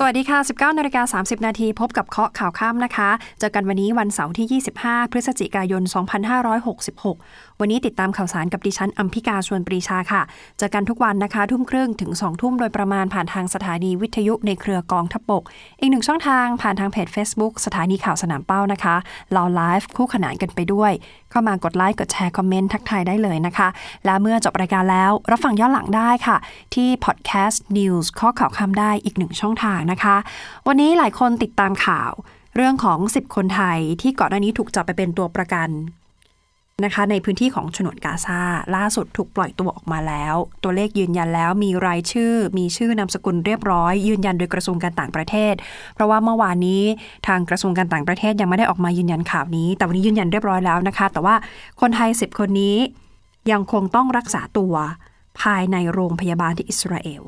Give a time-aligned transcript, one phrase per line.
[0.00, 3.10] สวัสดีค่ะ 19นาฬิกา30 นาทีพบกับเคาะข่าวค่ำนะคะ
[3.40, 5.82] เจอกันวันนี้วันเสาร์ที่ 25 พฤศจิกายน
[7.06, 10.22] 2566 วันนี้ติดตามข่าวสารกับดิฉันอัมพิกาชวนปรีชาค่ะ
[10.58, 15.42] เจอกันทุกวันนะคะ ทุ่มครึ่งถึง 2 ทุ่มโดยประมาณผ่านทางสถานีวิทยุในเครือกองทัพบก
[15.80, 18.96] อีกหนึ่งช่องทางผ่านทางเพจ Facebook สถานีข่าวสนามเป้านะคะ
[19.32, 20.92] เราไลฟ์คู่ขนานกันไปด้วย
[21.30, 23.68] เข้ามากดไลค์กดแชร์คอมเมนต์ทักทายได้เลยนะคะ
[24.04, 26.36] และเมื่อจบรายการแล้วรับฟังย้อนหลังได้ค่ะ
[26.74, 30.16] ที่พอดแคสต์ News ข้อข่าวคำได้อีกหนึ่งช่องทางนะคะ
[30.66, 32.12] วันนี้หลายคนติดตามข่าว
[32.56, 35.68] เรื่องของ 10 คนไทยที่ก่อนหน้านี้ถูกจับไปเป็นตัวประกัน
[36.84, 38.40] นะคะในพื้นที่ของฉนวนกาซา
[38.76, 45.54] ล่าสุดถูกปล่อยตัวออกมาแล้ว ตัวเลขยืนยันแล้วมีรายชื่อ มีชื่อนามสกุลเรียบร้อย ยืนยันโดยกระทรวงการต่างประเทศ
[45.94, 46.82] เพราะว่าเมื่อวานนี้
[47.26, 51.34] ทางกระทรวงการต่างประเทศยังไม่ได้ออกมายืนยันข่าวนี้ แต่วันนี้ยืนยันเรียบร้อยแล้วนะคะ แต่ว่า
[51.80, 52.76] คนไทย 10 คนนี้
[53.52, 54.74] ยังคงต้องรักษาตัว
[55.40, 57.22] ภายในโรงพยาบาลที่อิสราเอล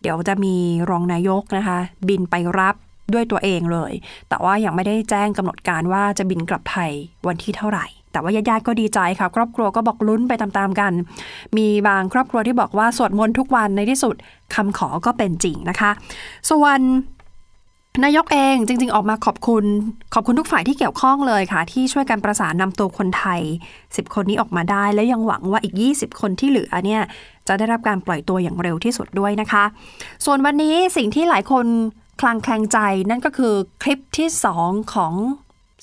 [0.00, 0.54] เดี๋ยวจะมี
[0.90, 2.74] รองนายกนะคะ บินไปรับ
[3.12, 3.92] ด้วยตัวเองเลย
[4.28, 6.92] แต่ว่ายังไม่ได้แจ้งกำหนดการว่าจะบินกลับไทย
[7.26, 7.86] วันที่เท่าไหร่
[8.16, 10.92] แต่ว่าญาติๆก็ดีใจค่ะครอบครัวก็บอกลุ้นไปตามๆกัน
[11.56, 14.14] มีบางครอบครัวที่บอกว่าสวดมนต์ทุกวันในที่สุด
[14.54, 15.90] คำขอก็เป็นจริงนะคะ
[16.50, 16.80] ส่วน
[18.04, 19.64] นายกเองจริง ๆ ออกมาขอบคุณ
[20.14, 23.40] ขอบคุณทุกฝ่ายที่เกี่ยวข้องเลยค่ะ ที่ช่วยกันประสานนำตัวคนไทย
[23.76, 27.02] 10 คนนี้ออกมาได้ และยังหวังว่าอีก 20 คนที่เหลือเนี่ย
[27.48, 29.64] จะได้รับการปล่อยตัวอย่างเร็วที่สุดด้วยนะคะ
[30.24, 31.66] ส่วนวันนี้สิ่งที่หลายคน
[32.20, 32.78] คลางแคลงใจ
[33.10, 34.28] นั่นก็คือคลิปที่
[34.60, 35.14] 2 ของ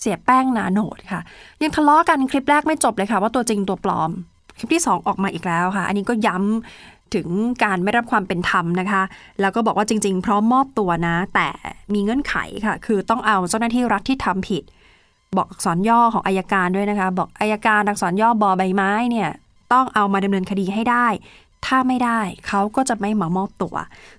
[0.04, 1.22] เสียแป้งนาโนดค่ะ
[1.62, 4.12] ยังทะเลาะกันคลิปแรกไม่จบเลยค่ะ ว่าตัวจริงตัวปลอม
[4.58, 7.28] คลิปที่ 2 ออกมาอีกแล้วค่ะ อันนี้ก็ย้ำถึง
[7.64, 9.04] การไม่รับความเป็นธรรมนะคะ
[9.42, 11.50] แล้วก็บอกว่าจริง ๆ พร้อมมอบตัวนะ แต่
[11.94, 14.64] มีเงื่อนไขค่ะ คือต้องเอาเจ้าหน้าที่รัฐที่ทำผิด
[15.38, 19.30] บอกอักษรย่อของอายการด้วยนะคะ บอกอายการอักษรย่อบอใบไม้เนี่ย
[19.74, 21.08] ต้องเอามาดำเนินคดีให้ได้
[21.66, 23.76] ถ้าไม่ได้เขาก็จะไม่มามอบตัว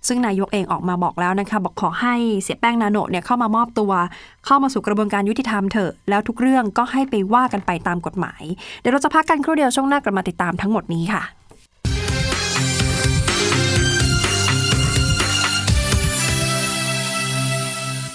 [0.07, 3.93] ซึ่งนายกเองออกมาบอกแล้วนะคะ บอกขอให้เสียแป้งนาโนเนี่ยเข้ามามอบตัว
[4.47, 8.43] เข้ามาสู่กระบวนการยุติธรรมเถอะ แล้วทุกเรื่องก็ให้ไปว่ากันไปตามกฎหมาย
[8.81, 11.23] เดี๋ยวเราจะพักกันครู่เดียวช่วงหน้ากลับมาติดตามทั้งหมดนี้ค่ะ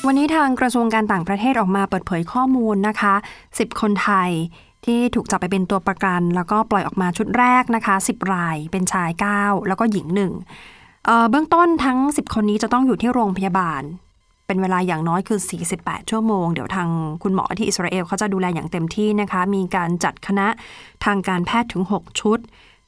[0.08, 3.14] วันนี้ทางกระทรวงการต่างประเทศออกมาเปิดเผยข้อมูลนะคะ
[3.48, 4.32] 10 คนไทย
[4.86, 10.34] ที่ถูกจับไปเป็นตัวประกัน แล้วก็ปล่อยออกมาชุดแรกนะคะ 10 รายเป็นชาย 9 แล้วก็หญิงหนึ่ง
[11.06, 13.84] เอ่อเบื้องต้นทั้ง 10 คนนี้จะต้องอยู่ที่โรงพยาบาล
[14.48, 15.40] เป็นเวลาอย่างน้อยคือ
[15.76, 16.90] 48 ชั่วโมง เดี๋ยวทาง
[17.24, 20.48] คุณหมอที่อิสราเอลเขาจะดูแลอย่างเต็มที่นะคะ มีการจัดคณะ
[21.06, 22.40] ทางการแพทย์ถึง 6 ชุด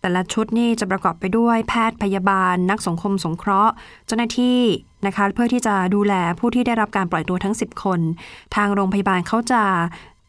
[0.02, 3.74] แต่ละชุดนี่จะประกอบไปด้วยแพทย์พยาบาล นักสังคมสงเคราะห์
[4.08, 4.60] เจ้าหน้าที่
[5.06, 8.00] นะคะเพื่อที่จะดูแลผู้ที่ได้รับการปล่อยตัวทั้ง 10 คน
[8.56, 9.64] ทางโรงพยาบาลเขาจะ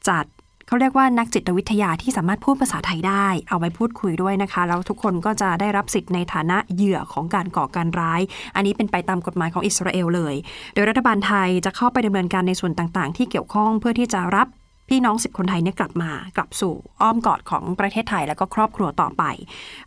[0.09, 0.25] จัด
[0.73, 8.21] เขาเรียกว่านักจิตวิทยาที่สามารถพูดภาษาไทยได้ เอาไว้พูดคุยด้วยนะคะ แล้วทุกคนก็จะได้รับสิทธิ์ในฐานะเหยื่อของการก่อการร้าย
[8.55, 10.35] อันนี้เป็นไปตามกฎหมายของอิสราเอลเลย
[10.75, 14.47] โดยรัฐบาลไทยจะเข้าไปดำเนินการในส่วนต่างๆ ที่เกี่ยวข้องเพื่อที่จะรับ
[14.89, 19.23] พี่น้องสิบคนไทยเนี่ยกลับมากลับสู่อ้อมกอดของประเทศไทยแล้วก็ครอบครัวต่อไป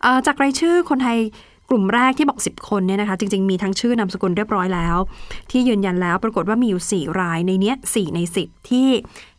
[0.06, 1.18] อจากรายชื่อคนไทย
[1.70, 4.98] กลุ่มแรกที่บอก 10 คนเนี่ยนะคะจริง ๆ มีทั้งชื่อนามสกุลเรียบร้อยแล้ว
[5.52, 8.88] ที่ยืนยันแล้วปรากฏว่ามีอยู่ 4 รายในเนี้ย4ใน 10 ที่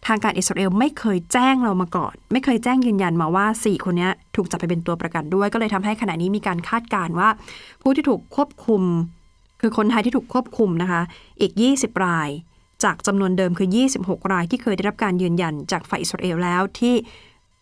[0.06, 7.28] ทางการอิสราเอลไม่เคยแจ้งเรามาก่อน ไม่เคยแจ้งยืนยันมาว่า 4 คนนี้ถูกจับไปเป็นตัวประกันด้วย ก็เลยทำให้ขณะนี้มีการคาดการณ์ว่า
[7.82, 8.82] ผู้ที่ถูกควบคุม
[9.60, 11.03] คือคนไทยที่ถูกควบคุมนะคะ
[11.41, 12.28] อีก 20 ราย
[12.84, 13.69] จากจำนวนเดิมคือ
[14.00, 16.94] 26 รายที่เคยได้รับการยืนยันจากฝ่ายอิสราเอลแล้วที่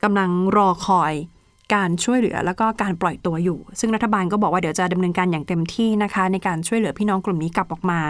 [0.02, 1.14] กำลังรอคอย
[1.74, 8.00] การช่วยเหลือแล้วก็การปล่อยตัวอยู่ ซึ่งรัฐบาลก็บอกว่าเดี๋ยวจะดำเนินการอย่างเต็มที่นะคะ ในการช่วยเหลือพี่น้องกลุ่มนี้กลับออกมา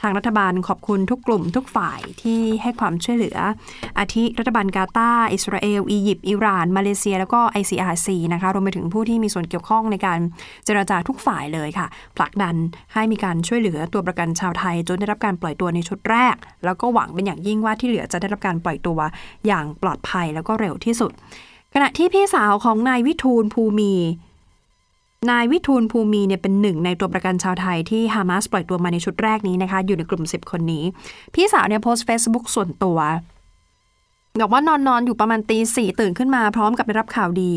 [0.00, 3.36] ทางรัฐบาลขอบคุณทุกกลุ่มทุกฝ่ายที่ให้ความช่วยเหลือ
[3.98, 10.18] อาทิรัฐบาลกาตาอิสราเอลอียิปต์อิหร่าน มาเลเซีย แล้วก็ ICRC นะคะรวมไปถึงผู้ที่มีส่วนเกี่ยวข้องในการ
[10.64, 11.86] เจรจาทุกฝ่ายเลยค่ะ
[12.16, 12.56] ผลักดัน
[12.94, 18.98] ให้มีการช่วยเหลือตัวประกันชาวไทย จนได้รับการปล่อยตัวในชุดแรก แล้วก็หวังเป็นอย่างยิ่งว่าที่เหลือจะได้รับการปล่อยตัว
[19.46, 21.12] อย่างปลอดภัยแล้วก็เร็วที่สุด
[21.74, 23.94] ขณะที่พี่สาวของนายวิทูลภูมี
[25.30, 30.84] นายวิทูลภูมีเนี่ยเป็นหนึ่งในตัวประกันชาวไทยที่ฮามาสปล่อยตัวมาในชุดแรกนี้นะคะ อยู่ในกลุ่ม 10 คนนี้
[31.34, 32.98] พี่สาวเนี่ยโพสต์ Facebook ส่วนตัว
[34.40, 37.54] บอกว่านอนนอนอยู่ประมาณตีสี่ตื่นขึ้นมาพร้อมกับได้รับข่าวดี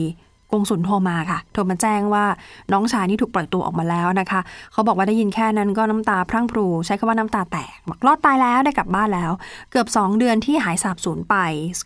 [0.52, 2.25] กงสุลโทรมาค่ะ โทรมาแจ้งว่า
[2.72, 4.42] น้องชายนี่ถูกปล่อยตัวออกมาแล้วนะคะ
[4.72, 9.31] เขาบอกว่าได้ยินแค่นั้นก็น้ำตาพรั่งพรู ใช้คำว่าน้ำตาแตกบอกรอดตายแล้วได้กลับบ้านแล้ว
[9.72, 11.36] เกือบ 2 เดือนที่หายสาบสูญไป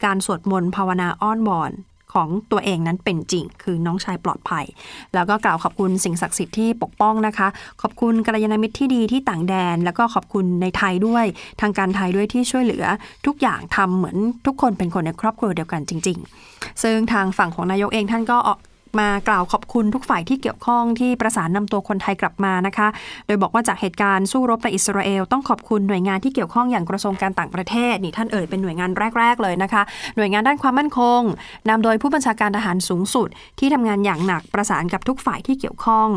[0.04, 1.71] การสวดมนต์ภาวนาอ้อนวอน
[2.15, 4.65] ของตัวเองนั้นเป็นจริง คือน้องชายปลอดภัย
[5.13, 7.47] แล้วก็กล่าวขอบคุณสิ่งศักดิ์สิทธิ์ที่ปกป้องนะคะ
[7.81, 11.25] ขอบคุณกัลยาณมิตรที่ดีที่ต่างแดน แล้วก็ขอบคุณในไทยด้วย
[11.62, 12.85] ทางการไทยด้วยที่ช่วยเหลือ
[13.25, 16.17] ทุกอย่างทำเหมือนทุกคนเป็นคนในครอบครัวเดียวกันจริง
[16.51, 18.59] ๆ ซึ่งทางฝั่งของนายกเองท่านก็ออก
[19.00, 22.88] มากล่าวขอบคุณทุกฝ่ายที่เกี่ยวข้องที่ประสานนำตัวคนไทยกลับมานะคะ
[23.27, 29.81] โดยบอกว่าจากเหตุการณ์สู้รบในอิสราเอลต้องขอบคุณหน่วยงานที่เกี่ยวข้องอย่างกระทรวงการต่างประเทศนี่ท่านเอ่ยเป็นหน่วยงานแรก ๆ เลยนะคะ
[30.15, 31.21] หน่วยงานด้านความมั่นคง
[31.69, 33.27] นำโดยผู้บัญชาการทหารสูงสุด
[33.59, 36.09] ที่ทำงานอย่างหนักประสานกับทุกฝ่ายที่เกี่ยวข้อง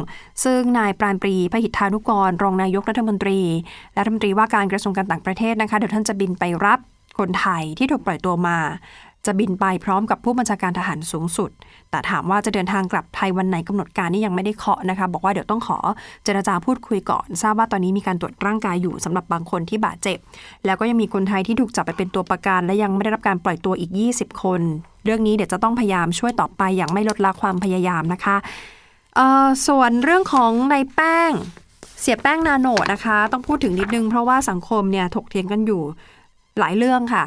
[0.45, 3.41] ซึ่งนายปราณปรีพหิทธานุกร รองนายกรัฐมนตรี
[3.95, 6.79] และรัฐมนตรีว่าการกระทรวงการต่างประเทศนะคะเดี๋ยวท่านจะบินไปรับ
[7.19, 8.59] คนไทยที่ถูกปล่อยตัวมา
[9.29, 11.51] จะบินไปพร้อมกับผู้บัญชาการทหารสูงสุด
[11.91, 15.79] แต่ถามว่าจะเดินทางกลับไทยวันไหนกำหนดการนี่ยังไม่ได้เคาะนะคะ บอกว่าเดี๋ยวต้องขอ
[16.25, 20.19] เจรจาพูดคุยก่อน ทราบว่าตอนนี้มีการตรวจร่างกายอยู่สำหรับบางคนที่บาดเจ็บ
[20.67, 24.61] แล้วก็ยังมีคนไทยที่ถูกจับไปเป็นตัวประกันและยังไม่ได้รับการปล่อยตัวอีก 20 คน
[25.05, 28.37] เรื่องนี้เดี๋ยวจะต้องพยายามช่วยต่อไปอย่างไม่ลดละความพยายามนะคะ
[29.67, 31.33] ส่วนเรื่องของในแป้ง
[32.01, 35.83] เสียแป้งนาโนนะคะ ต้องพูดถึงนิดนึงเพราะว่าสังคมเนี่ยถกเถียงกันอยู่
[36.59, 37.25] หลายเรื่องค่ะ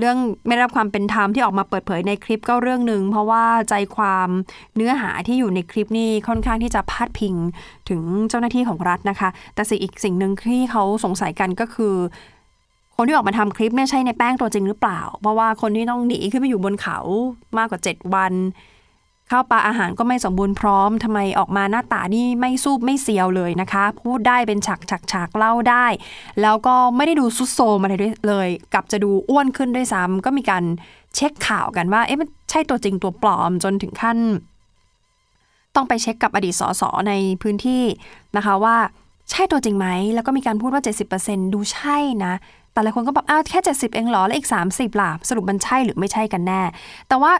[0.00, 4.28] เรื่องไม่รับความเป็นธรรมที่ออกมาเปิดเผยในคลิปก็เรื่องหนึ่งเพราะว่าใจความ
[4.76, 7.34] เนื้อหาที่อยู่ในคลิปนี่ค่อนข้างที่จะพาดพิง
[7.88, 11.94] ถึงเจ้าหน้าที่ของรัฐนะคะ แต่สิ่งอีกสิ่งหนึ่งที่เขาสงสัยกันก็คือ
[12.96, 16.98] คนที่ออกมาทำคลิปไม่ใช่ในแป้งตัวจริงหรือเปล่า เพราะว่าคนที่ต้องหนีขึ้นไปอยู่บนเขา
[17.58, 18.32] มากกว่า 7 วัน
[19.30, 25.86] ข้าวปลาอาหารก็ไม่สมบูรณ์พร้อมทำไมออกมาหน้าตานี่ไม่ซูบไม่เซียวเลยนะคะ พูดได้เป็นฉากฉากฉากเล่าได้
[26.42, 30.64] แล้วก็ไม่ได้ดูซุดโซมอะไรด้วยเลยกลับจะดูอ้วนขึ้นด้วยซ้ำก็มีการ
[31.14, 34.18] เช็คข่าวกันว่าเอ๊ะมันใช่ตัวจริงตัวปลอมจนถึงขั้น
[35.74, 37.12] ต้องไปเช็คกับอดีตสสใน
[37.42, 37.84] พื้นที่
[38.36, 38.76] นะคะว่า
[39.30, 40.82] ใช่ตัวจริงไหม แล้วก็มีการพูดว่า
[41.18, 42.32] 70%ดูใช่นะ
[42.72, 46.62] แต่หลายคนก็แบบอ้าวแค่ 70 เองเหรอ แล้วอีก 30ล่ะ สรุปมันใช่หรือไม่ใช่กันแน่
[47.08, 47.32] แต่ว่า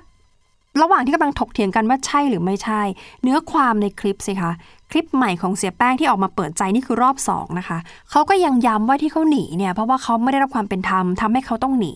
[0.83, 2.83] ระหว่างที่กำลังถกเถียงกันว่าใช่หรือไม่ใช่
[3.23, 4.53] เนื้อความในคลิปสิคะ
[4.91, 7.79] คลิปใหม่ของเสียแป้งที่ออกมาเปิดใจนี่คือรอบสองนะคะ
[8.11, 11.95] เขาก็ยังย้ำว่าที่เขาหนีเนี่ยเพราะว่าเขาไม่ได้รับความเป็นธรรมทำให้เขาต้องหนี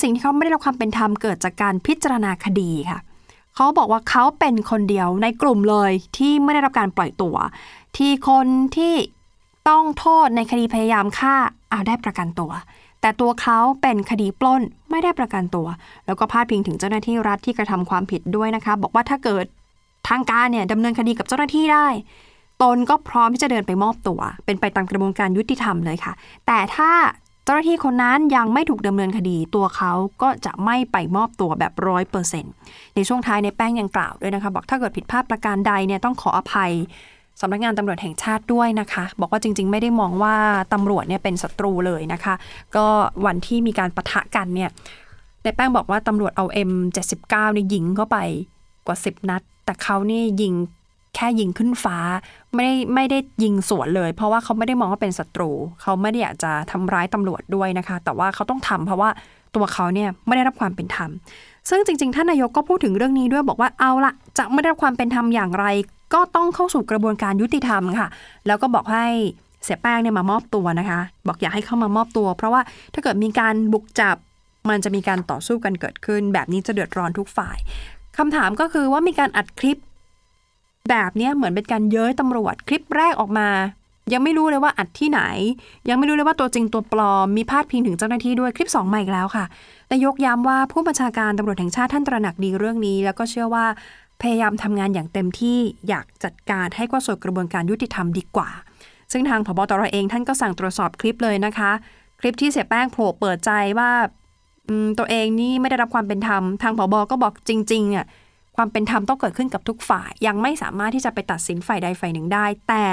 [0.00, 2.98] สิ่งที่เขาไม่ได้รับความเป็นธรรมเกิดจากการพิจารณาคดีค่ะ
[3.54, 7.36] เขาบอกว่าเขาเป็นคนเดียวในกลุ่มเลยที่ไม่ได้รับการปล่อยตัว
[7.96, 8.46] ที่คน
[8.76, 8.94] ที่
[9.68, 11.34] ต้องโทษในคดีพยายามฆ่า
[11.70, 12.50] เอาได้ประกันตัว
[13.02, 15.66] แต่ตัวเขาเป็นคดีปล้นไม่ได้ประกันตัว
[16.06, 19.44] แล้วก็พาดพิงถึงเจ้าหน้าที่รัฐที่กระทำความผิดด้วยนะคะ บอกว่าถ้าเกิด
[20.08, 21.86] ทางการเนี่ยดำเนินคดีกับเจ้าหน้าที่ได้
[22.62, 26.12] ตนก็พร้อมที่จะเดินไปมอบตัว เป็นไปตามกระบวนการยุติธรรมเลยค่ะ
[26.46, 26.90] แต่ถ้า
[27.44, 32.52] เจ้าหน้าที่คนนั้นยังไม่ถูกดำเนินคดีตัวเขาก็จะไม่ไปมอบตัวแบบร้อยเปอร์เซ็นต์
[32.94, 36.72] ในช่วงท้ายในแป้งยังกล่าวด้วยนะคะ บอกถ้าเกิดผิดพลาดประการใดเนี่ยต้องขออภัย
[37.40, 40.34] สำนักงานตำรวจแห่งชาติด้วยนะคะ บอกว่าจริง ๆ ไม่ได้มองว่า
[40.72, 42.34] ตำรวจเนี่ยเป็นศัตรูเลยนะคะ
[42.76, 42.86] ก็
[43.26, 44.70] วันที่มีการปะทะกันเนี่ย
[45.42, 48.18] ในแป้งบอกว่าตำรวจเอา M79 เนี่ยยิงเข้าไป
[48.86, 50.54] กว่า 10 นัด แต่เขานี่ยิง
[51.14, 51.98] แค่ยิงขึ้นฟ้า
[52.54, 55.50] ไม่ได้ไม่ได้ยิงสวนเลย เพราะว่าเขาไม่ได้มองว่าเป็นศัตรู
[55.82, 59.10] เขาไม่ได้อยากจะทำร้ายตำรวจด้วยนะคะ แต่ว่าเขาต้องทำเพราะว่า
[59.56, 61.10] ตัวเขาเนี่ยไม่ได้รับความเป็นธรรม
[61.68, 65.66] ซึ่งจริงๆท่านนายกก็พูดถึงเรื่องนี้ด้วยบอกว่าเอาละจะไม่ได้รับความเป็นธรรมอย่างไร
[66.14, 68.08] ก็ต้องเข้าสู่กระบวนการยุติธรรมค่ะ
[68.46, 69.06] แล้วก็บอกให้
[69.64, 72.60] เสียแป้งเนี่ยมามอบตัวนะคะ บอกอยากให้เข้ามามอบตัว เพราะว่า
[72.94, 74.16] ถ้าเกิดมีการบุกจับ
[74.68, 77.58] มันจะมีการต่อสู้กันเกิดขึ้น แบบนี้จะเดือดร้อนทุกฝ่าย
[78.18, 79.78] คำถามก็คือว่ามีการอัดคลิป
[80.90, 83.48] แบบนี้เหมือนเป็นการเย้ยตำรวจคลิปแรกออกมา
[84.12, 85.20] ยังไม่รู้เลยว่าอัดที่ไหน
[85.88, 89.44] ยังไม่รู้เลยว่าตัวจริงตัวปลอมมีพาดพิงถึงเจ้าหน้าที่ด้วยคลิปสองมาอีกแล้วค่ะ
[89.92, 93.66] นายกย้ำว่าผู้บัญชาการตำรวจแห่งชาติท่านตระหนักดีเรื่องนี้ แล้วก็เชื่อว่า
[94.22, 98.50] พยายามทำงานอย่างเต็มที่อยากจัดการให้เข้าสู่กระบวนการยุติธรรมดีกว่า
[99.12, 101.70] ซึ่งทางพบตรเองท่านก็สั่งตรวจสอบคลิปเลยนะคะ
[102.20, 103.90] คลิปที่เสียแป้งโผล่เปิดใจว่า
[104.98, 108.06] ตัวเองนี่ไม่ได้รับความเป็นธรรม ทางผบก็บอกจริงๆเนี่ย
[108.56, 112.86] ความเป็นธรรมต้องเกิดขึ้นกับทุกฝ่าย ยังไม่สามารถที่จะไปตัดสินฝ่ายใดฝ่ายหนึ่งได้ แต่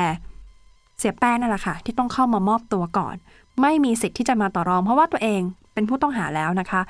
[0.98, 3.16] เสียแป้งนั่นแหละค่ะที่ต้องเข้ามามอบตัวก่อน
[3.62, 5.42] ไม่มีสิทธิ์ที่จะมาต่อรอง เพราะว่าตัวเอง
[5.80, 6.82] เป็นผู้ต้องหาแล้วนะคะ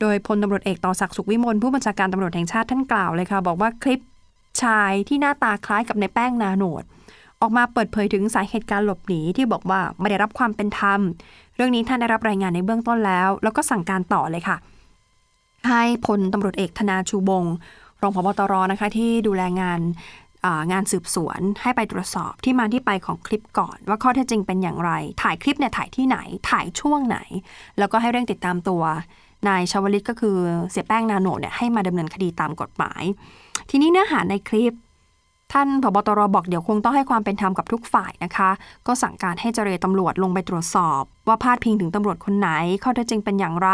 [0.00, 4.00] โดยพลตำรวจเอกต่อศักดิ์สุขวิมลผู้บัญชาการตำรวจแห่งชาติท่านกล่าวเลยค่ะ บอกว่าคลิป
[4.62, 6.82] ชายที่หน้าตาคล้ายกับในแป้งนาโนด
[7.40, 11.00] ออกมาเปิดเผยถึงสาเหตุการหลบหนีที่บอกว่าไม่ได้รับความเป็นธรรม
[11.56, 14.56] เรื่องนี้ท่านได้รับรายงานในเบื้องต้นแล้ว แล้วก็สั่งการต่อเลยค่ะ
[15.68, 17.44] ให้พลตำรวจเอกธนาชูบง
[18.02, 19.80] รองพบตรนะคะที่ดูแลงาน
[20.72, 24.90] งานสืบสวนให้ไปตรวจสอบที่มาที่ไปของคลิปก่อน ว่าข้อเท็จจริงเป็นอย่างไร
[25.22, 26.18] ถ่ายคลิปเนี่ยถ่ายที่ไหน
[26.50, 27.18] ถ่ายช่วงไหน
[27.78, 28.82] แล้วก็ให้เร่งติดตามตัว
[29.48, 30.36] นายชาวลิตก็คือ
[30.70, 33.02] เสียแป้งนาโนเนี่ยให้มาดำเนินคดีตามกฎหมาย
[33.70, 34.74] ทีนี้เนื้อหาในคลิป
[35.52, 38.50] ท่านผบตรบอกเดี๋ยวคงต้องให้ความเป็นธรรมกับทุกฝ่ายนะคะ
[38.86, 42.50] ก็สั่งการให้เจรตำรวจลงไปตรวจสอบ ว่าพาดพิงถึงตำรวจคนไหน
[42.82, 43.70] ข้อเท็จจริงเป็นอย่างไร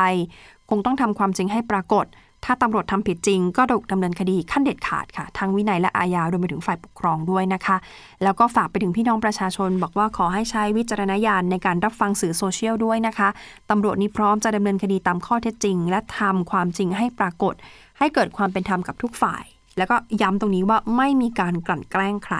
[0.71, 2.07] คงต้องทำความจริงให้ปรากฏ
[2.45, 7.77] ถ้าตำรวจทำผิดจริง ก็ถูกดำเนินคดีขั้นเด็ดขาดค่ะ ทั้งวินัยและอาญารวมไปถึงฝ่ายปกครองด้วยนะคะ
[8.23, 13.29] แล้วก็ฝากไปถึงพี่น้องประชาชน บอกว่าขอให้ใช้วิจารณญาณในการรับฟังสื่อโซเชียลด้วยนะคะ
[13.71, 17.55] ตำรวจนี้พร้อมจะดำเนินคดีตามข้อเท็จจริง และทำความจริงให้ปรากฏ
[17.99, 19.45] ให้เกิดความเป็นธรรมกับทุกฝ่าย
[19.79, 22.37] แล้วก็ย้ำตรงนี้ว่าไม่มีการกลั่นแกล้งใคร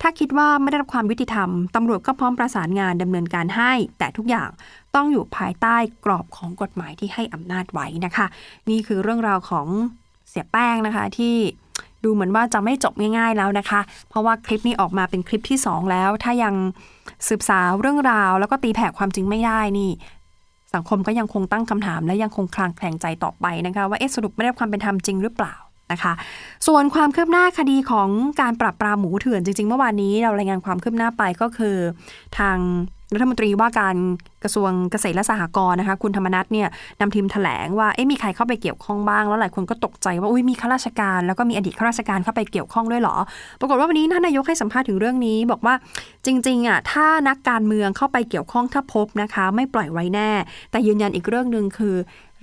[0.00, 4.48] ถ้าคิดว่าไม่ได้รับความยุติธรรมตำรวจก็พร้อมประสานงานดำเนินการให้ แต่ทุกอย่าง
[4.96, 8.26] ต้องอยู่ภายใต้กรอบของกฎหมายที่ให้อำนาจไว้นะคะ
[8.70, 9.66] นี่คือเรื่องราวของ
[10.28, 11.34] เสียแป้งนะคะที่
[12.04, 16.54] ดูเหมือนว่าจะไม่จบง่ายๆแล้วนะคะ เพราะว่าคลิปนี้ออกมาเป็นคลิปที่ 2 แล้ว ถ้ายัง
[17.28, 19.92] สืบสาวเรื่องราว แล้วก็ตีแผ่ความจริงไม่ได้นี่
[20.74, 25.54] สังคมก็ยังคงตั้งคำถาม และยังคงคลางแคลงใจต่อไปนะคะ ว่าเอ๊ะสรุปไม่ได้ความเป็นธรรมจริงหรือเปล่า
[25.92, 26.12] นะคะ
[26.66, 28.08] ส่วนความคืบหน้าคดีของ
[28.40, 31.76] การปราบปรามหมูเถื่อนจริงๆ เมื่อวานนี้เรารายงานความคืบหน้าไปก็คือ
[32.38, 32.58] ทาง
[33.14, 33.96] รัฐมนตรีว่าการ
[34.42, 36.68] กระทรวงเกษตรและสหกรณ์นะคะ คุณธรรมนัฐเนี่ย
[37.00, 43.16] นำทีมแถลงว่าเอ๊ะมีใครเข้าไปเกี่ยวข้องบ้าง แล้วหลายคนก็ตกใจว่าอุ้ยมีข้าราชการ แล้วก็มีอดีตข้าราชการเข้าไปเกี่ยวข้องด้วยเหรอ
[43.60, 45.74] ปรากฏว่าวันนี้ท่านนายกให้สัมภาษณ์ถึงเรื่องนี้ บอกว่า
[46.26, 50.30] จริงๆอะถ้านักการเมืองเข้าไปเกี่ยวข้องถ้าพบนะคะ ไม่ปล่อยไว้แน่
[50.70, 51.96] แต่ยืนยันอีกเรื่องหนึ่งคือ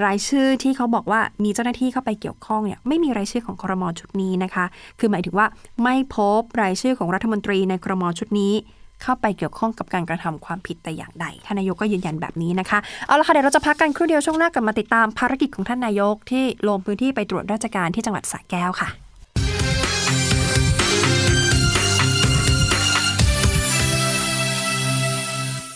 [0.05, 4.65] รายชื่อที่เขาบอกว่ามีเจ้าหน้าที่เข้าไปเกี่ยวข้องเนี่ยไม่มีรายชื่อของครมชุดนี้นะคะ
[5.00, 5.48] คือหมายถึงว่า
[5.84, 8.53] ไม่พบรายชื่อของรัฐมนตรีในครมชุดนี้
[9.02, 18.90] เข้าไปเกี่ยวข้องกับการกระทำความผิดแต่อย่างใดท่านนายกก็ยืนยันแบบนี้นะคะ เอาละค่ะเดี๋ยวเราจะพักกันครู่เดียวช่วงหน้ากลับมาติดตามภารกิจของท่านนายกที่ลงพื้นที่ไปตรวจราชการที่จังหวัดสระแก้วค่ะ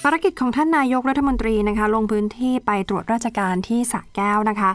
[0.07, 4.71] ารกิจของท่านนายกรัฐมนตรีนะคะ ลงพื้นที่ไปตรวจราชการที่สระแก้วนะคะ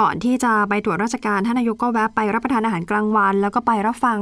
[0.00, 4.18] ก่อนที่จะไปตรวจราชการท่านนายกก็แวะไปรับประทานอาหารกลางวัน แล้วก็ไปรับฟัง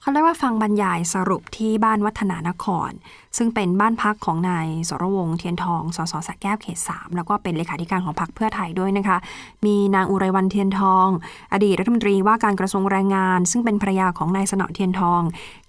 [0.00, 2.90] เขาเรียกว่าฟังบรรยายสรุปที่บ้านวัฒนานคร
[3.36, 9.18] ซึ่งเป็นบ้านพักของนายสรวงเทียนทอง สสสะแก้วเขต3แล้วก็เป็นเลขาธิการของพรรคเพื่อไทยด้วยนะคะ
[9.66, 11.06] มีนางอุไรวันเทียนทอง
[11.52, 15.20] อดีตรัฐมนตรีว่าการกระทรวงแรงงาน ซึ่งเป็นภรรยาของนายสนอเทียนทอง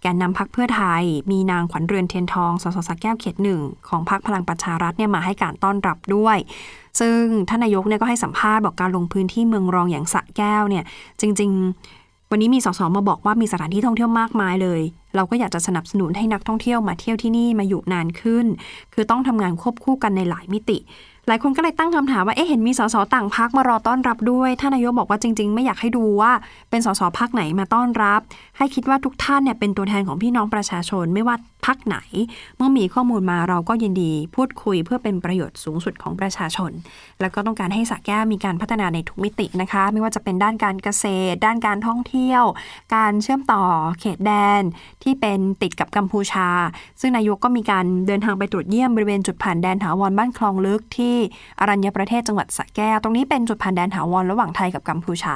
[0.02, 6.38] แกนนำพักเพื่อไทย มีนางขวัญเรือนเทียนทอง สสสะแก้วเขตหนึ่งของพักพลังประชารัฐเนี่ยมาให้การต้อนรับด้วย
[7.00, 10.84] ซึ่งท่านนายกเนี่ยก็ให้สัมภาษณ์บอกการลงพื้นที่เมืองรองอย่างสะแก้วเนี่ย
[11.22, 14.82] จริง ๆ วันนี้มีสสมาบอกว่ามีสถานที่ท่องเที่ยวมากมายเลย
[15.16, 18.46] เราก็อยากจะสนับสนุนให้นักท่องเที่ยวมาเที่ยวที่นี่มาอยู่นานขึ้น
[18.94, 20.78] คือต้องทำงานควบคู่กันในหลายมิติ
[21.28, 26.32] หลายคนก็เลยตั้งคำถามว่าเอ๊ะเห็นมีสสต่างพักมารอต้อนรับด้วยท่านนายกบอกว่าจริง ๆ ไม่อยากให้ดูว่า
[26.70, 28.22] เป็นสสพักไหนมาต้อนรับ
[28.58, 31.98] ให้คิดว่าทุกท่านเนี่ยเป็นตัวแทนของพี่น้องประชาชนไม่ว่าพักไหน
[32.58, 36.72] เมื่อมีข้อมูลมาเราก็ยินดี พูดคุยเพื่อเป็นประโยชน์สูงสุดของประชาชน
[37.22, 42.44] แล้วก็ต้องการให้สระแก้วมีการพัฒนาในทุกมิตินะคะ ไม่ว่าจะเป็นด้านการเกษตร ด้านการท่องเที่ยว
[42.96, 43.64] การเชื่อมต่อ
[44.00, 44.62] เขตแดน
[45.04, 46.50] ที่เป็นติดกับกัมพูชา
[47.02, 51.17] ซึ่งนายกก็มีการเดินทางไปตรวจเยี่ยมบริเวณจุดผ่านแดนถาวรบ้านคลองลึกที่
[51.60, 55.36] อรัญญประเทศจังหวัดสระแก้ว ตรงนี้เป็นจุดผ่านแดนถาวรระหว่างไทยกับกัมพูชา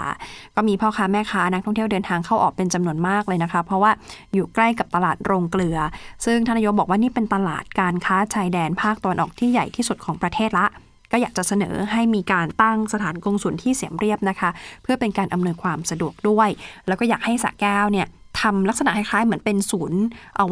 [0.55, 3.91] ก็มีพ่อค้าแม่ค้านักท่องเที่ยวเดินทางเข้าออกเป็นจำนวนมากเลยนะคะ เพราะว่า
[4.33, 5.77] อยู่ใกล้กับตลาดโรงเกลือ
[6.25, 10.67] ซึ่งทานายกบอกว่านี่เป็นตลาดการค้าชายแดนภาคตะวันออกที่ใหญ่ที่สุดของประเทศละ
[11.11, 14.49] ก็อยากจะเสนอให้มีการตั้งสถานกงสุลที่เสียมเรียบนะคะ
[14.83, 16.49] เพื่อเป็นการอำนวยความสะดวกด้วย
[16.87, 18.07] แล้วก็อยากให้สระแก้วเนี่ย
[18.41, 20.01] ทำลักษณะคล้ายๆเหมือนเป็นศูนย์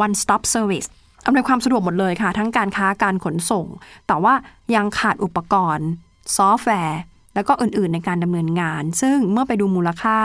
[0.06, 0.88] one stop service
[1.26, 3.68] อำนวยความสะดวกหมดเลยค่ะ ทั้งการค้าการขนส่ง
[4.08, 4.34] แต่ว่า
[4.76, 5.88] ยังขาดอุปกรณ์
[6.38, 7.00] ซอฟต์แวร์
[7.36, 10.18] แล้วก็อื่นๆในการดำเนินงาน ซึ่งเมื่อไปดูมูลค่า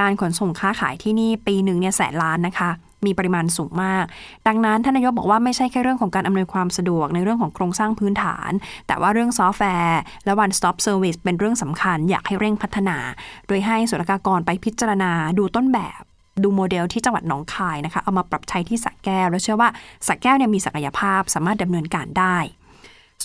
[0.00, 2.70] การขนส่งค้าขายที่นี่ปีหนึ่งเนี่ยแสนล้านนะคะ
[3.06, 4.04] มีปริมาณสูงมาก
[4.46, 8.50] ดังนั้นท่านนายกบอกว่าไม่ใช่แค่เรื่องของการอำนวยความสะดวกในเรื่องของโครงสร้างพื้นฐาน
[8.86, 12.98] แต่ว่าเรื่องซอฟต์แวร์ และ one stop service เป็นเรื่องสำคัญอยากให้เร่งพัฒนา
[13.46, 16.02] โดยให้ศุลกากรไปพิจารณาดูต้นแบบ
[16.44, 19.68] ดูโมเดลที่จังหวัดหนองคายนะคะ เอามาปรับใช้ที่สระแก้ว แล้วเชื่อว่า
[20.06, 22.36] สระแก้วเนี่ยมีศักยภาพสามารถดำเนินการได้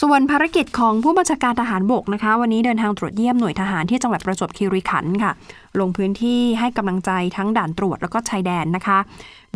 [0.01, 5.31] ส่วนภารกิจของผู้บัญชาการทหารบกนะคะ วันนี้เดินทางตรวจเยี่ยมหน่วยทหารที่จังหวัดประจวบคีรีขันธ์ค่ะ
[5.79, 8.99] ลงพื้นที่ให้กำลังใจทั้งด่านตรวจแล้วก็ชายแดนนะคะ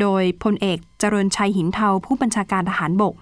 [0.02, 3.14] โดยพลเอกเจริญชัยหินเทาผู้บัญชาการทหารบก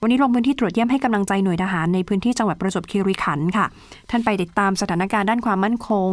[0.00, 3.66] วันนี้ลงพื้นที่ตรวจเยี่ยมให้กำลังใจหน่วยทหารในพื้นที่จังหวัดประจวบคีรีขันธ์ค่ะ
[4.10, 6.10] ท่านไปติดตามสถานการณ์ด้านความมั่นคง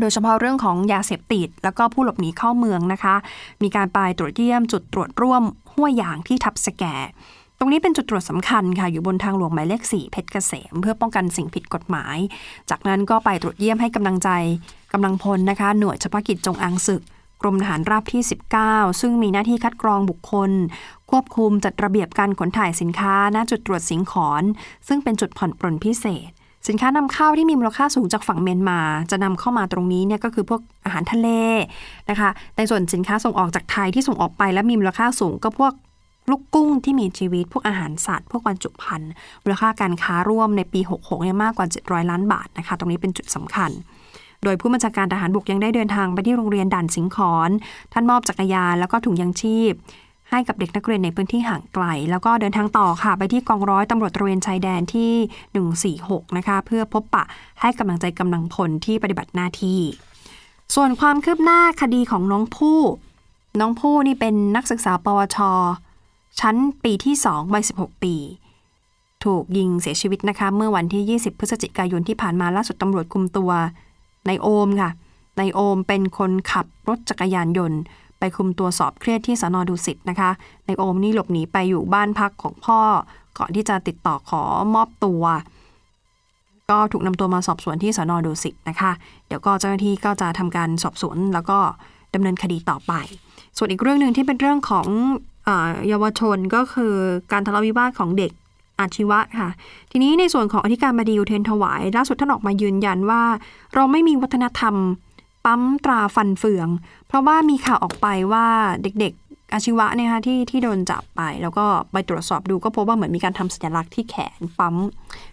[0.00, 3.14] โดยเฉพาะเรื่องของยาเสพติด แล้วก็ผู้หลบหนีเข้าเมืองนะคะ
[3.62, 5.42] มีการไปตรวจเยี่ยมจุดตรวจร่วม
[5.74, 6.84] ห้วยยางที่ทับสแก
[7.58, 12.16] ตรงนี้เป็นจุดตรวจสำคัญค่ะ อยู่บนทางหลวงหมายเลข 4 เพชรเกษม เพื่อป้องกันสิ่งผิดกฎหมาย
[12.70, 14.30] จากนั้นก็ไปตรวจเยี่ยมให้กำลังใจ
[14.92, 17.02] กำลังพลนะคะ หน่วยเฉพาะกิจจงอางศึก
[17.42, 18.22] กรมทหารราบที่
[18.62, 20.50] 19 ซึ่งมีหน้าที่คัดกรองบุคคล
[21.10, 24.42] ควบคุมจัดระเบียบการขนถ่ายสินค้าณจุดตรวจสิงขอน
[24.88, 26.30] ซึ่งเป็นจุดผ่อนปลนพิเศษ
[26.66, 31.28] สินค้านำเข้าที่มีมูลค่าสูงจากฝั่งเมียนมา จะนำเข้ามาตรงนี้เนี่ยก็คือพวกอาหารทะเล
[32.10, 35.72] นะคะในส่วนสินค้าส่งออกจากไทยที่ส่งออกไปและมีมูลค่าสูงก็พวก
[36.30, 39.10] ลูกกุ้งที่มีชีวิต พวกอาหารสัตว์ พวกบรรจุภัณฑ์
[39.42, 43.70] มูลค่าการค้าร่วมในปี 66เนี่ยมากกว่า 700 ล้านบาทนะคะ ตรงนี้เป็นจุดสำคัญ
[44.44, 47.50] โดยผู้บัญชาการทหารบกยังได้เดินทางไปที่โรงเรียนด่านสิงขอน
[47.92, 49.72] ท่านมอบจักรยานแล้วก็ถุงยังชีพ
[50.30, 57.24] ให้กับเด็กนักเรียนในพื้นที่ห่างไกล แล้วก็เดินทางต่อค่ะ ไปที่กองร้อยตำรวจตระเวนชายแดนที่ 146 นะคะ เพื่อพบปะ
[57.60, 59.80] ให้กำลังใจกำลังพลที่ปฏิบัติหน้าที่
[60.74, 62.80] ส่วนความคืบหน้าคดีของน้องผู้
[63.60, 65.38] น้องผู้นี่เป็นนักศึกษาปวช
[66.40, 68.14] ชั้นปีที่2วัย16 ปี
[69.24, 73.50] ถูกยิงเสียชีวิตนะคะ เมื่อวันที่ 20 พฤศจิกายนที่ผ่านมาล่าสุดตำรวจคุมตัว
[74.26, 74.90] ในโอมค่ะ
[75.38, 77.80] ในโอมเป็นคนขับรถจักรยานยนต์
[78.18, 80.30] ไปคุมตัวสอบเครียดที่สนดุสิตนะคะ
[80.66, 82.80] นายโอมนี่หลบหนีไปอยู่บ้านพักของพ่อ
[83.38, 84.42] ก่อนที่จะติดต่อขอ
[84.74, 85.22] มอบตัว
[86.70, 88.92] ก็ถูกนำตัวมาสอบสวนที่สนดุสิตนะคะ
[89.26, 91.58] เดี๋ยวก็เจ้าหน้าที่ก็จะทำการสอบสวนแล้วก็
[92.14, 92.92] ดำเนินคดีต่อไป
[93.56, 94.86] ส่วนอีกเรื่องหนึ่งที่เป็นเรื่องของ
[95.44, 96.94] เออเยาวชนก็คือ
[97.32, 98.32] การทะเลาะวิวาทของเด็ก
[98.80, 99.50] อาชีวะค่ะ
[99.90, 103.22] ทีนี้ในส่วนของอธิการบดีอุเทนถวาย ล่าสุดท่านออกมายืนยันว่า
[103.74, 104.74] เราไม่มีวัฒนธรรม
[105.44, 106.68] ปั๊มตราฟันเฟือง
[107.08, 108.46] เพราะว่ามีข่าวออกไปว่า
[108.82, 114.76] เด็กๆอาชีวะเนี่ยค่ะที่ที่โดนจับไป แล้วก็ไปตรวจสอบดูก็พบว่าเหมือนมีการทำสัญลักษณ์ที่แขนปั๊ม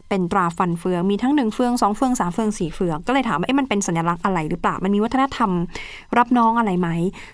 [0.09, 5.51] เป็นตราฟันเฟือง มีทั้งหนึ่งเฟืองสองเฟืองสามเฟืองสี่เฟือง ก็เลยถามว่าเอ๊ะมันเป็นสัญลักษณ์อะไรหรือเปล่า มันมีวัฒนธรรม
[6.17, 6.89] รับน้องอะไรไหม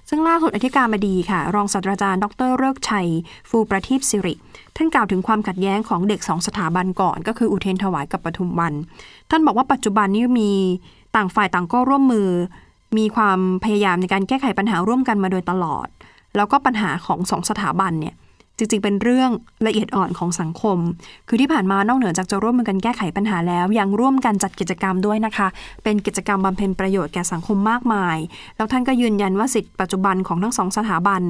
[0.10, 3.08] ซึ่งล่าสุดอธิการบดีค่ะ รองศาสตราจารย์ ดรเลิกชัย
[3.50, 4.34] ฟูประทีปสิริ
[4.76, 8.74] ท่านกล่าวถึงความขัดแย้งของเด็กสองสถาบันก่อน ก็คืออุเทนถวายกับปทุมวัน
[9.30, 10.52] ท่านบอกว่าปัจจุบันนี้มี
[11.16, 12.28] ต่างฝ่ายต่างก็ร่วมมือ
[12.98, 15.88] มีความพยายามในการแก้ไขปัญหาร่วมกันมาโดยตลอด
[16.36, 18.16] แล้วก็ปัญหาของสองสถาบันเนี่ย
[18.58, 19.30] จริงๆ เป็นเรื่อง
[19.68, 20.78] ละเอียดอ่อนของสังคม
[21.28, 25.48] คือที่ผ่านมานอกเหนือจากจะร่วมมือกันแก้ไขปัญหาแล้ว ยังร่วมกันจัดกิจกรรมด้วยนะคะ
[25.84, 28.18] เป็นกิจกรรมบำเพ็ญประโยชน์แก่สังคมมากมาย
[28.58, 31.22] แล้วท่านก็ยืนยันว่าสิทธิปัจจุบันของทั้งสองสถาบัน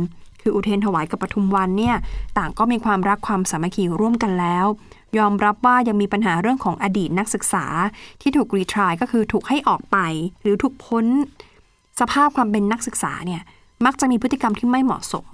[0.42, 1.96] คืออุเทนถวายกับปทุมวันเนี่ย
[2.38, 4.66] ต่างก็มีความรักความสามัคคีร่วมกันแล้ว
[5.18, 7.66] ยอมรับว่ายังมีปัญหาเรื่องของอดีตนักศึกษา
[8.22, 9.98] ที่ถูกรีทรายก็คือถูกให้ออกไป
[10.42, 11.06] หรือถูกพ้น
[12.00, 13.42] สภาพความเป็นนักศึกษาเนี่ย
[13.86, 15.28] มักจะมีพฤติกรรมที่ไม่เหมาะสม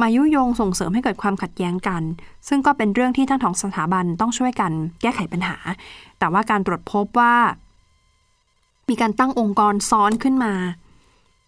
[0.00, 2.02] มายุยงส่งเสริมให้เกิดความขัดแย้งกัน
[2.48, 5.56] ซึ่งก็เป็นเรื่องที่ทั้งสองสถาบันต้องช่วยกันแก้ไขปัญหา
[6.18, 7.34] แต่ว่าการตรวจพบว่า
[8.88, 10.54] มีการตั้งองค์กรซ้อนขึ้นมา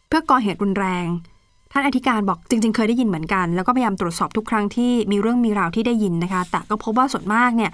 [0.08, 1.06] เพื่อก่อเหตุรุนแรง
[1.72, 7.70] ท่านอธิการบอกจริง ๆ เคยได้ยินเหมือนกัน แล้วก็พยายามตรวจสอบทุกครั้งที่มีเรื่องมีราวที่ได้ยินนะคะ แต่ก็พบว่าส่วนมากเนี่ย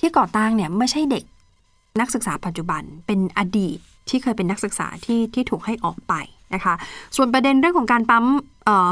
[0.00, 1.24] ที่ก่อตั้งเนี่ยไม่ใช่เด็ก
[2.00, 3.78] นักศึกษาปัจจุบันเป็นอดีต
[4.10, 6.14] ที่เคยเป็นนักศึกษาที่ที่ถูกให้ออกไป
[6.54, 6.74] นะคะ
[7.16, 8.24] ส่วนประเด็นเรื่องของการปั๊ม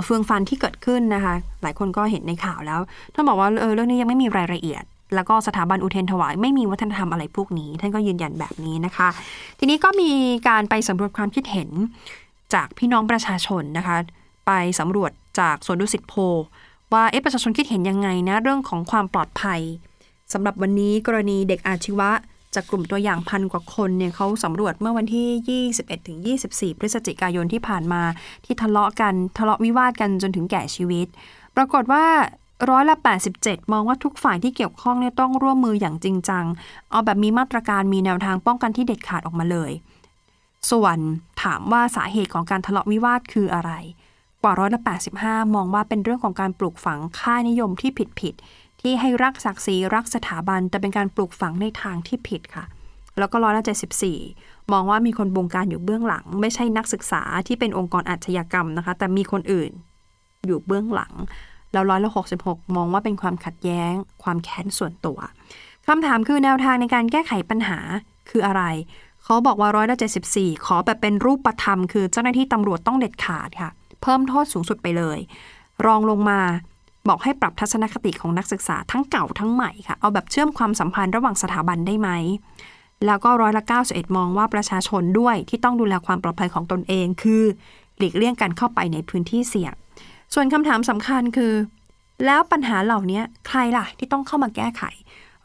[0.04, 2.80] เฟืองฟันที่เกิดขึ้นนะคะ หลายคนก็เห็นในข่าวแล้ว
[3.14, 9.08] ท่านบอกว่าเออเรื่องนี้ยังไม่มีรายละเอียด แล้วก็สถาบันอุเทนถวาย ไม่มีวัฒนธรรมอะไรพวกนี้ ท่านก็ยืนยันแบบนี้นะคะ
[9.58, 10.10] ทีนี้ก็มี
[10.48, 11.70] การไปสำรวจความคิดเห็น
[12.54, 13.96] จากพี่น้องประชาชนนะคะ
[14.46, 16.14] ไปสำรวจจากสวนดุสิตโพ
[16.92, 19.60] ว่าเอ๊ะประชาชนคิดเห็นยังไงนะเรื่องของความปลอดภัย
[20.32, 22.10] สำหรับวันนี้กรณีเด็กอาชีวะ
[22.54, 28.02] จากกลุ่มตัวอย่างพันกว่าคนเนี่ยเขาสำรวจเมื่อวันที่ 21ถึง24 พฤศจิกายนที่ผ่านมา
[28.44, 31.06] ที่ทะเลาะกันทะเลาะวิวาทกันจนถึงแก่ชีวิต
[31.56, 32.04] ปรากฏว่า
[32.70, 32.96] ร้อยละ
[33.34, 36.44] 87 มองว่าทุกฝ่ายที่เกี่ยวข้องเนี่ยต้องร่วมมืออย่างจริงจัง
[36.90, 39.72] เอาแบบมีมาตรการมีแนวทางป้องกันที่เด็ดขาดออกมาเลย
[40.70, 40.98] ส่วน
[41.42, 43.70] ถามว่าสาเหตุของการทะเลาะวิวาทคืออะไร
[44.42, 44.80] กว่าร้อยละ
[45.18, 48.34] 85 มองว่าเป็นเรื่องของการปลูกฝังค่านิยมที่ผิดผิด
[48.88, 52.64] ที่ให้รักศักดิ์ศรีรักสถาบัน แต่เป็นการปลูกฝังในทางที่ผิดค่ะ
[53.18, 53.64] แล้วก็ร้อยละ
[54.18, 59.70] 74มองว่ามีคนบงการอยู่เบื้องหลัง ไม่ใช่นักศึกษาที่เป็นองค์กรอาชญากรรมนะคะ แต่มีคนอื่น
[60.46, 61.12] อยู่เบื้องหลัง
[61.72, 62.10] แล้วร้อยละ
[62.42, 65.18] 66มองว่าเป็นความขัดแย้ง ความแค้นส่วนตัว
[65.86, 67.78] คำถามคือแนวทางในการแก้ไขปัญหา
[68.30, 68.62] คืออะไร
[69.24, 69.96] เขาบอกว่าร้อยละ
[70.30, 73.70] 74ขอแบบเป็นรูปธรรม คือเจ้าหน้าที่ตำรวจต้องเด็ดขาดค่ะ
[74.02, 75.18] เพิ่มโทษสูงสุดไปเลย
[75.86, 76.40] รองลงมา
[77.08, 82.10] บอกให้ปรับทัศนคติของนักศึกษาทั้งเก่าทั้งใหม่ค่ะ เอาแบบเชื่อมความสัมพันธ์ระหว่างสถาบันได้ไหม
[83.06, 87.44] แล้วก็ร้อยละ91 มองว่าประชาชนด้วยที่ต้องดูแลความปลอดภัยของตนเอง คือ
[87.98, 89.72] หลีกเลี่ยงการเข้าไปในพื้นที่เสี่ยง
[90.34, 91.52] ส่วนคำถามสำคัญคือ
[92.26, 94.82] แล้วปัญหาเหล่านี้ใครล่ะที่ต้องเข้ามาแก้ไข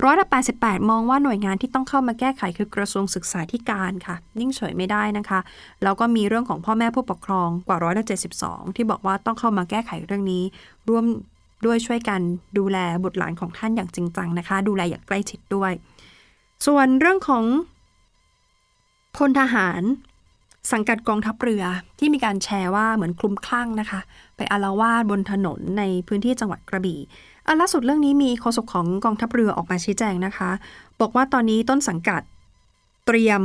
[0.04, 5.39] ร้อยละ88 มองว่าหน่วยงานที่ต้องเข้ามาแก้ไขคือกระทรวงศึกษาธิการค่ะ นิ่งเฉยไม่ได้นะคะ
[5.84, 8.06] แล้วก็มีเรื่องของพ่อแม่ผู้ปกครองกว่าร้อยละ
[8.39, 10.43] 72 ที่บอกว่าต้องเข้ามาแก้ไขเรื่องนี้
[10.89, 11.06] ร่วม
[11.65, 12.21] ด้วยช่วยกัน
[12.58, 15.71] ดูแลบุตรหลานของท่านอย่างจริงจังนะคะ ดูแลอย่างใกล้ชิดด้วย
[16.65, 17.43] ส่วนเรื่องของ
[19.17, 19.82] พลทหาร
[20.71, 21.63] สังกัดกองทัพเรือ
[21.99, 23.99] ที่มีการแชร์ว่าเหมือนคลุมคลั่งนะคะ
[24.36, 26.99] ไปอาละวาดบนถนนในพื้นที่จังหวัดกระบี่
[27.45, 30.49] อล่าสุดเรื่องนี้มีโฆษกของกองทัพเรือออกมาชี้แจงนะคะ
[31.02, 32.21] บอกว่าตอนนี้ต้นสังกัด
[33.06, 33.41] เตรียม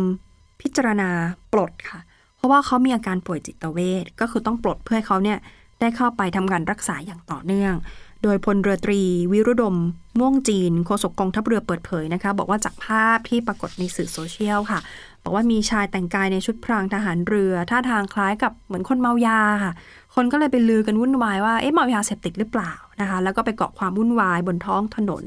[0.61, 1.11] พิจารณา
[1.53, 2.01] ปลดค่ะ
[2.37, 5.39] เพราะว่าเขามีอาการป่วยจิตเวชก็คือต้องปลดเพื่อให้เขาเนี่ย
[5.81, 7.75] ได้เข้าไปทำการรักษาอย่างต่อเนื่อง
[8.23, 9.01] โดยพลเรือตรี
[9.33, 9.77] วิรุดม
[10.19, 14.81] ม่วงจีนโฆษกกองทัพเรือเปิดเผยนะคะ บอกว่าจากภาพที่ปรากฏในสื่อโซเชียลค่ะ
[15.23, 19.73] บอกว่ามีชายแต่งกายในชุดพรางทหารเรือ ท่าทางคล้ายกับเหมือนคนเมายาค่ะ
[20.15, 25.25] คนก็เลยไปลือกันวุ่นวายว่าเอ๊ะเมายาเสพติดหรือเปล่านะคะ แล้วก็ไปเกาะความวุ่นวายบนท้องถนน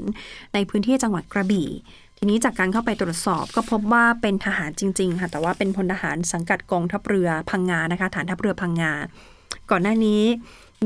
[0.54, 1.68] ในพื้นที่จังหวัดกระบี่
[2.18, 8.92] ทีนี้จากการเข้าไปตรวจสอบก็พบว่าเป็นทหารจริง ๆ ค่ะ แต่ว่าเป็นพลทหารสังกัดกองทัพเรือพังงานะคะ ฐานทัพเรือพังงา
[9.70, 10.22] ก่อนหน้านี้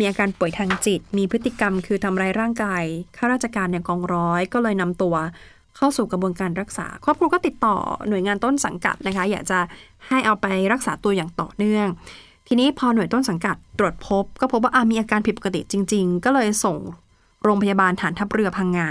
[0.01, 2.83] มีอาการป่วยทางจิต มีพฤติกรรมคือทำร้ายร่างกาย
[3.17, 5.15] ข้าราชการในกองร้อย ก็เลยนำตัว
[5.77, 7.77] เข้าสู่กระบวนการรักษา ครอบครัวก็ติดต่อ
[8.09, 9.59] หน่วยงานต้นสังกัดนะคะ อยากจะ
[10.09, 11.89] ให้เอาไปรักษาตัวอย่างต่อเนื่อง
[12.49, 16.77] ทีนี้พอหน่วยต้นสังกัดตรวจพบ ก็พบว่าอามีอาการผิดปกติจริง ๆ ก็เลยส่ง
[17.45, 18.91] โรงพยาบาลฐานทัพเรือพังงา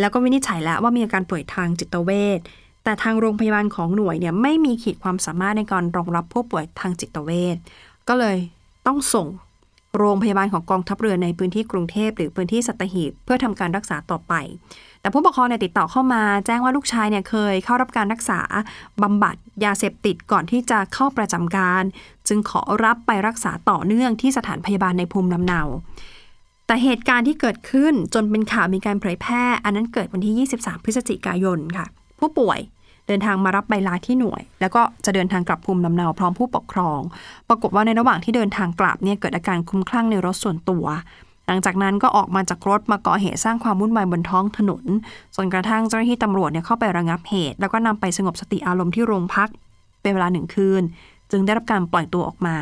[0.00, 2.40] แล้วก็วินิจฉัยแล้วว่ามีอาการป่วยทางจิตเวช
[2.84, 7.56] แต่ทางโรงพยาบาลของหน่วยเนี่ยไม่มีขีดความสามารถในการรองรับผู้ป่วยทางจิตเวช
[8.08, 8.36] ก็เลย
[8.86, 9.26] ต้องส่ง
[9.96, 14.34] โรงพยาบาลของกองทัพเรือในพื้นที่กรุงเทพหรือพื้นที่สัตหีบเพื่อทำการรักษาต่อไป
[15.00, 18.40] แต่ผู้ปกครองเนี่ยติดต่อเข้ามา แจ้งว่าลูกชายเนี่ยเคยเข้ารับการรักษา
[19.02, 21.82] บำบัดยาเสพติดก่อนที่จะเข้าประจำการ
[22.28, 25.60] จึงขอรับไปรักษาต่อเนื่องที่สถานพยาบาลในภูมิลำเนา
[26.66, 31.86] แต่เหตุการณ์ที่เกิดขึ้นจนเป็นข่าวมีการเผยแพร่ อันนั้นเกิดวันที่ 23 พฤศจิกายนค่ะ
[32.18, 32.58] ผู้ป่วย
[33.08, 37.00] เดินทางมารับใบลาที่หน่วย แล้วก็จะเดินทางกลับภูมิลำเนาพร้อมผู้ปกครอง
[37.48, 40.86] ปรากฏว่าในระหว่างที่เดินทางกลับเนี่ยเกิดอาการคลุ้มคลั่งในรถส่วนตัว
[41.46, 44.84] หลังจากนั้นก็ออกมาจากรถมาก่อเหตุสร้างความวุ่นวายบนท้องถนน
[45.36, 49.48] จนกระทั่งเจ้าหน้าที่ตำรวจเนี่ยเข้าไประงับเหตุ แล้วก็นำไปสงบสติอารมณ์ที่โรงพัก
[50.02, 50.82] เป็นเวลาหนึ่งคืน
[51.30, 52.56] จึงได้รับการปล่อยตัวออกมา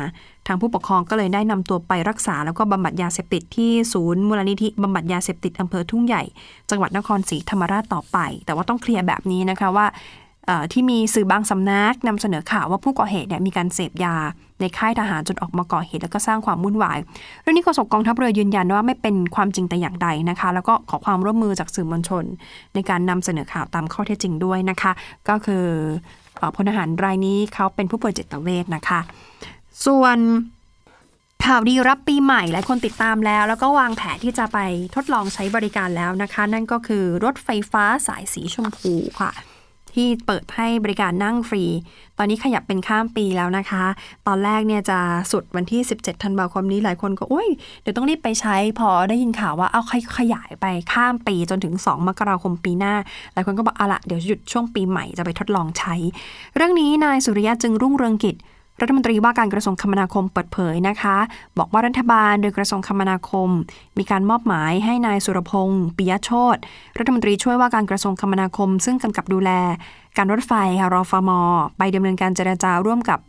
[0.47, 6.23] ทางผู้ปกครองก็เลยได้นำตัวไปรักษา แล้วก็บำบัดยาเสพติดที่ศูนย์มูลนิธิบำบัดยาเสพติดอำเภอทุ่งใหญ่
[6.69, 9.85] จังหวัดนครศรีธรรมราชต่อไป แต่ว่าต้องเคลียร์แบบนี้นะคะว่า
[10.73, 14.15] ที่มีสื่อบางสำนักนำเสนอข่าวว่าผู้ก่อเหตุเนี่ยมีการเสพยา
[14.59, 16.97] ในค่ายทหารจนออกมาก่อเหตุแล้วก็สร้างความวุ่นวาย
[17.41, 22.23] เรื่องนี้โฆษกกองทัพเรือยืนยันว่าไม่เป็นความจริงแต่อย่างใดนะคะ แล้วก็ขอความร่วมมือจากสื่อมวลชน
[22.75, 24.91] ในการนำเสนอข่าวตามข้อเท็จจริงด้วยนะคะ
[25.29, 25.65] ก็คือ
[26.55, 28.99] พลทหารรายนี้เขาเป็นผู้ป่วยจิตเวชนะคะ
[29.85, 30.17] ส่วน
[31.45, 34.57] ข่าวดีรับปีใหม่หลายคนติดตามแล้ว แล้วก็วางแผนที่จะไป
[34.95, 39.31] ทดลองใช้บริการแล้วนะคะ นั่นก็คือรถไฟฟ้าสายสีชมพูค่ะ
[39.97, 41.63] ที่เปิดให้บริการนั่งฟรี
[42.17, 43.83] ตอนนี้ขยับเป็นข้ามปีแล้วนะคะ
[44.27, 44.99] ตอนแรกเนี่ยจะ
[45.31, 47.49] สุดวันที่ 17 ธันวาคมนี้หลายคนก็โอ้ย
[47.81, 49.81] เดี๋ยวต้องรีบไปใช้พอได้ยินข่าวว่าเอา
[50.17, 52.95] ขยายไปข้ามปีจนถึง 2 มกราคมปีหน้า
[53.33, 55.95] หลายคนก็บอกเอาละเดี๋ยวหยุดช่วงปีใหม่จะไปทดลองใช้
[56.55, 58.35] เรื่องนี้นายสุริยะจึงรุ่งเรืองกิจ
[58.81, 61.17] รัฐมนตรีว่าการกระทรวงคมนาคมเปิดเผยนะคะ
[61.57, 63.49] บอกว่ารัฐบาลโดยกระทรวงคมนาคม
[63.97, 66.57] มีการมอบหมายให้นายสุรพงศ์ปิยโชต
[66.97, 69.51] รัฐมนตรีช่วยว่าการกระทรวงคมนาคม ซึ่งกำกับดูแล
[70.17, 71.31] การรถไฟค่ะรอฟม
[71.77, 73.19] ไปดำเนินการเจรจาร่วมกับ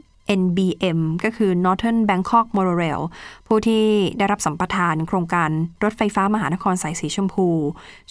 [0.41, 3.01] NBM ก็คือ Northern Bangkok Monorail
[3.47, 3.85] ผู้ที่
[4.19, 5.51] ได้รับสัมปทานโครงการ
[5.85, 7.49] รถไฟฟ้ามหานครสายสีชมพู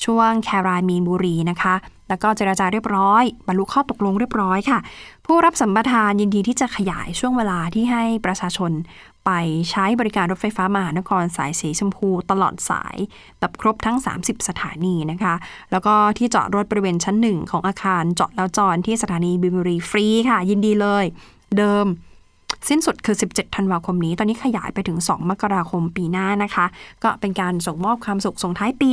[0.03, 1.75] ช่วงแครายมีนบุรีนะคะ
[2.09, 4.79] แล้วก็เจราจาเรียบร้อย บรรลุข้อตกลงเรียบร้อยค่ะ
[5.25, 8.71] ผู้รับสัมปทานยินดีที่จะขยายช่วงเวลาที่ให้ประชาชน
[9.25, 9.31] ไป
[9.71, 12.97] ใช้บริการรถไฟฟ้ามหานครสายสีชมพู ตลอดสาย
[13.39, 15.33] แบบครบทั้ง 30 สถานีนะคะ
[15.71, 21.05] แล้วก็ที่จอดรถบริเวณชั้นหนึ่งของอาคารจอดแล้วจอดที่สถานีบิมบุรีฟรีค่ะ ยินดีเลย
[21.57, 21.85] เดิม
[22.69, 26.65] สิ้นสุดคือ 17 ธันวาคมนี้ ตอนนี้ขยายไปถึง 2 มกราคมปีหน้านะคะ
[27.03, 28.91] ก็เป็นการส่งมอบความสุขส่งท้ายปี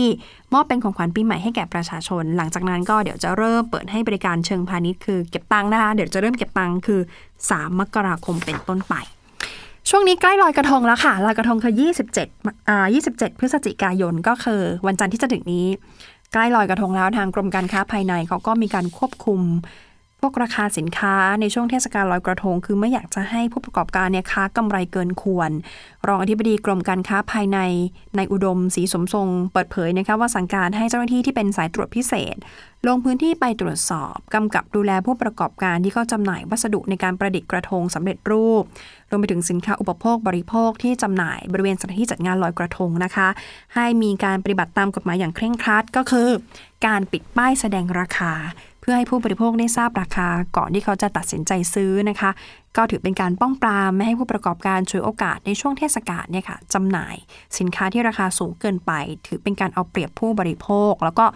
[0.55, 7.01] มอบเป็นของขวัญปีใหม่ให้แก่ประชาชน หลังจากนั้นก็เดี๋ยวจะเริ่มเปิดให้บริการเชิงพาณิชย์คือเก็บตังค์นะคะ เดี๋ยวจะเริ่มเก็บตังค์คือ
[7.41, 8.95] 3 มกราคมเป็นต้นไป
[9.91, 11.75] ช่วงนี้ใกล้ลอยกระทงแล้วค่ะ ลอยกระทงคือ
[12.21, 15.67] 27อ่า27 พฤศจิกายนก็คือ วันจันทร์ที่จะถึงนี้
[16.33, 19.41] ใกล้ลอยกระทงแล้วทางกรมการค้าภายในเขาก็มีการควบคุม
[20.25, 25.51] วกราคาสินค้าในช่วงเทศกาลลอยกระทง คือไม่อยากจะให้ผู้ประกอบการเนี่ยค้ากำไรเกินควร
[26.07, 27.59] รองอธิบดีกรมการค้าภายใน
[28.17, 32.37] ในอุดมศรีสมทรงเปิดเผยนะคะว่าสั่งการให้เจ้าหน้าที่ที่เป็นสายตรวจพิเศษ
[32.87, 38.63] ลงพื้นที่ไปตรวจสอบกำกับดูแลผู้ประกอบการที่เข้าจำหน่ายวัสดุในการประดิษฐ์กระทงสำเร็จรูป
[39.11, 43.29] รวมไปถึงสินค้าอุปโภคบริโภคที่จำหน่ายบริเวณสถานที่จัดงานลอยกระทงนะคะ
[43.75, 46.29] ให้มีการปฏิบัติตามกฎหมายอย่างเคร่งครัดก็คือ
[46.87, 48.33] การปิดป้ายแสดงราคา
[48.85, 52.31] พื่อให้ผู้บริโภคได้ทราบราคา ก่อนที่เขาจะตัดสินใจซื้อนะคะ
[52.77, 57.17] ก็ถือเป็นการป้องปรามไม่ให้ผู้ประกอบการช่วยโอกาสในช่วงเทศกาลเนี่ยค่ะจำหน่าย
[57.59, 58.93] สินค้าที่ราคาสูงเกินไป
[59.27, 61.27] ถือเป็นการเอาเปรียบผู้บริโภค แล้วก็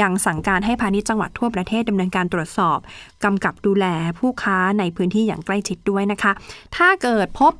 [0.00, 2.78] ยังสั่งการให้พาณิชย์จังหวัดทั่วประเทศดำเนินการตรวจสอบ
[3.24, 3.86] กำกับดูแล
[4.18, 6.32] ผู้ค้าในพื้นที่อย่างใกล้ชิดด้วยนะคะ
[6.76, 7.52] ถ้าเกิดพบ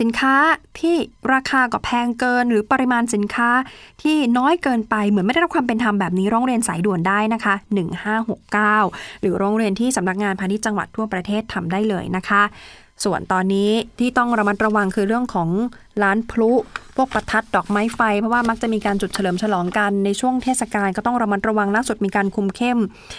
[0.00, 0.34] สินค้า
[0.80, 0.96] ที่
[1.32, 3.50] ราคาก็แพงเกิน หรือปริมาณสินค้า
[4.02, 7.54] ที่น้อยเกินไปเหมือนไม่ได้รับความเป็นธรรมแบบนี้ร้องเรียนสายด่วนได้นะคะ
[8.38, 12.42] 1569 หรือร้องเรียนที่สำนักงานพาณิชย์จังหวัดทั่วประเทศทำได้เลยนะคะ
[13.04, 15.48] ส่วนตอนนี้ที่ต้องระมัดระวังคือเรื่องของ
[16.02, 16.52] ร้านพลุ
[16.96, 22.78] พวกประทัดดอกไม้ไฟ เพราะว่ามักจะมีการจุดเฉลิมฉลองกันในช่วงเทศกาลก็ต้องระมัดระวังล่าสุดมีการคุมเข้ม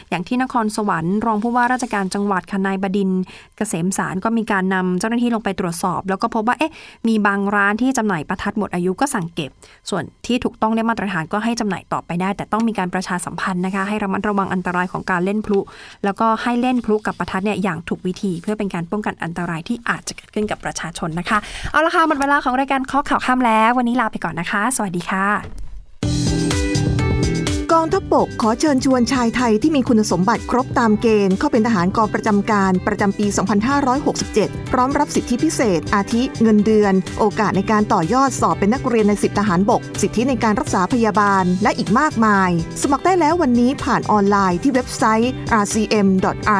[0.10, 3.10] อย่างที่นครสวรรค์รองผู้ว่าราชการจังหวัดคนายบดิน
[3.58, 6.72] เกษมสารก็มีการนำเจ้าหน้าที่ลงไปตรวจสอบ แล้วก็พบว่าเอ๊ะ
[7.08, 9.52] มีบางร้านที่จำหน่ายประทัดหมดอายุก็สั่งเก็บ
[9.90, 15.60] ส่วนที่ถูกต้องได้มาตรฐานก็ให้จำหน่ายต่อไปได้ แต่ต้องมีการประชาสัมพันธ์นะคะ ให้ระมัดระวังอันตรายของการเล่นพลุ
[16.04, 21.38] แล้วก็ให้เล่นพลุกับประทัดเนี่ยอย่างถูกวิธี เพื่อเป็นการป้องกันอันตรายที่อาจจะเกิดขึ้นกับประชาชนนะคะ
[21.72, 25.28] เอาละค่ะหมดเวลาของรายการข้อข่าวข้ามแล้ว วันนี้ลาไปก่อนนะคะ สวัสดีค่ะ
[27.74, 33.26] กองทัพบกขอเชิญชวนชายไทยที่มีคุณสมบัติครบตามเกณฑ์ เข้าเป็นทหารกองประจำการประจำปี
[34.00, 42.50] 2567 พร้อมรับสิทธิพิเศษ อาทิเงินเดือน โอกาสในการต่อยอดสอบเป็นนักเรียนในสิบทหารบก สิทธิในการรักษาพยาบาล และอีกมากมาย
[42.82, 45.32] สมัครได้แล้ววันนี้ผ่านออนไลน์ที่เว็บไซต์
[45.64, 46.58] rcm.rta.mi.th